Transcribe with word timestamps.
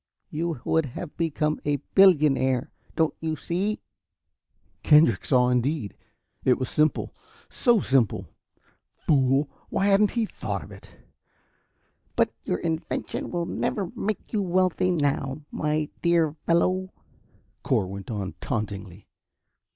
You 0.31 0.59
would 0.65 0.87
have 0.87 1.15
become 1.15 1.59
a 1.63 1.75
billionaire, 1.93 2.71
don't 2.95 3.13
you 3.19 3.35
see?" 3.35 3.81
Kendrick 4.81 5.23
saw 5.23 5.49
indeed. 5.49 5.95
It 6.43 6.57
was 6.57 6.69
simple, 6.71 7.13
so 7.51 7.81
simple! 7.81 8.25
Fool 9.05 9.47
why 9.69 9.85
hadn't 9.85 10.09
he 10.17 10.25
thought 10.25 10.63
of 10.63 10.71
it? 10.71 10.97
"But 12.15 12.33
your 12.45 12.57
invention 12.57 13.29
will 13.29 13.45
never 13.45 13.91
make 13.95 14.33
you 14.33 14.41
wealthy 14.41 14.89
now, 14.89 15.43
my 15.51 15.87
dear 16.01 16.35
fellow," 16.47 16.89
Cor 17.61 17.85
went 17.85 18.09
on, 18.09 18.33
tauntingly. 18.41 19.07